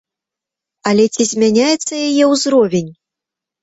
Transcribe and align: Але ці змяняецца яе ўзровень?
Але 0.93 1.05
ці 1.13 1.23
змяняецца 1.33 1.93
яе 2.09 2.25
ўзровень? 2.35 2.91